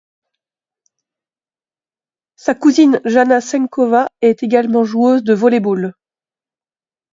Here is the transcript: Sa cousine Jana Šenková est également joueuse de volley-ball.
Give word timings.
Sa 2.35 2.55
cousine 2.55 3.01
Jana 3.05 3.39
Šenková 3.39 4.09
est 4.21 4.41
également 4.41 4.83
joueuse 4.83 5.23
de 5.23 5.35
volley-ball. 5.35 5.93